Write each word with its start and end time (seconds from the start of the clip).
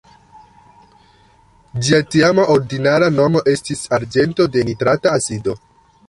Ĝia 1.87 1.99
tiama 2.13 2.45
ordinara 2.53 3.09
nomo 3.17 3.43
estis 3.53 3.83
arĝento 3.99 4.47
de 4.57 4.65
nitrata 4.71 5.13
acido. 5.19 5.55